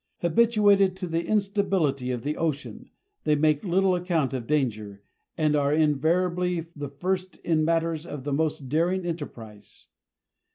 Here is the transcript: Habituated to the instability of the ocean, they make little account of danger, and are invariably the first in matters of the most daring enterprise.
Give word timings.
Habituated 0.21 0.95
to 0.95 1.05
the 1.07 1.27
instability 1.27 2.09
of 2.09 2.23
the 2.23 2.35
ocean, 2.35 2.89
they 3.23 3.35
make 3.35 3.63
little 3.63 3.93
account 3.93 4.33
of 4.33 4.47
danger, 4.47 5.03
and 5.37 5.55
are 5.55 5.71
invariably 5.71 6.65
the 6.75 6.89
first 6.89 7.37
in 7.45 7.63
matters 7.63 8.03
of 8.07 8.23
the 8.23 8.33
most 8.33 8.67
daring 8.67 9.05
enterprise. 9.05 9.89